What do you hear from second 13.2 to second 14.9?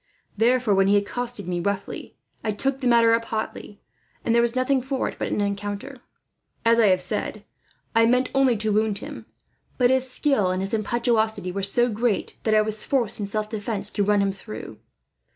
self defence, to run him through.